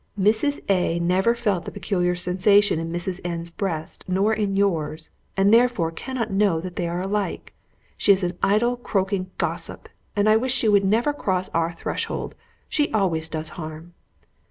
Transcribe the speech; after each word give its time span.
"Mrs. 0.19 0.61
A 0.67 0.97
neither 0.99 1.35
felt 1.35 1.65
the 1.65 1.71
peculiar 1.71 2.15
sensation 2.15 2.79
in 2.79 2.91
Mrs. 2.91 3.21
N 3.23 3.45
's 3.45 3.51
breast 3.51 4.03
nor 4.07 4.33
in 4.33 4.55
yours; 4.55 5.11
and, 5.37 5.53
therefore, 5.53 5.91
cannot 5.91 6.31
know 6.33 6.59
that 6.59 6.75
they 6.75 6.87
are 6.87 7.01
alike. 7.03 7.53
She 7.97 8.11
is 8.11 8.23
an 8.23 8.35
idle, 8.41 8.77
croaking 8.77 9.29
gossip, 9.37 9.87
and 10.15 10.27
I 10.27 10.37
wish 10.37 10.55
she 10.55 10.67
would 10.67 10.85
never 10.85 11.13
cross 11.13 11.49
our 11.49 11.71
threshold. 11.71 12.33
She 12.67 12.91
always 12.91 13.29
does 13.29 13.49
harm." 13.49 13.93